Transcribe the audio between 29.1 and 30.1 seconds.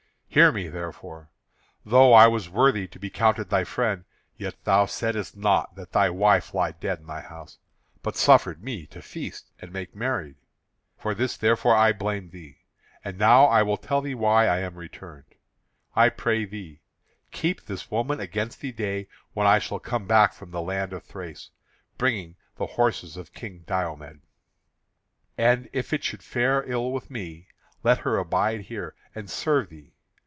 and serve thee.